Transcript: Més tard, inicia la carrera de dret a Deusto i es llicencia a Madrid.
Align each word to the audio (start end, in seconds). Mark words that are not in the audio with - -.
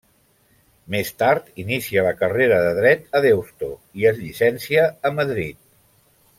Més 0.95 1.11
tard, 1.23 1.51
inicia 1.63 2.05
la 2.07 2.15
carrera 2.23 2.57
de 2.69 2.73
dret 2.79 3.05
a 3.19 3.23
Deusto 3.27 3.71
i 4.01 4.11
es 4.15 4.19
llicencia 4.25 4.91
a 5.11 5.17
Madrid. 5.23 5.63